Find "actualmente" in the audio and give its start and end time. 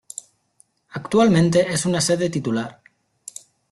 0.93-1.71